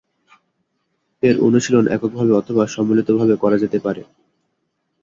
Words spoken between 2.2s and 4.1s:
অথবা সম্মিলিতভাবে করা যেতে পারে।